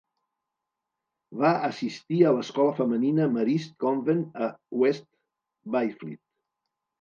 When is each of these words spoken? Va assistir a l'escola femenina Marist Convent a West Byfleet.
Va 1.41 1.51
assistir 1.67 2.21
a 2.23 2.31
l'escola 2.37 2.73
femenina 2.79 3.27
Marist 3.35 3.77
Convent 3.85 4.25
a 4.47 4.49
West 4.85 5.07
Byfleet. 5.77 6.23